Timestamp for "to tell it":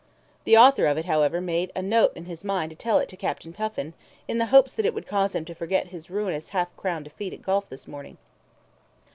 2.71-3.07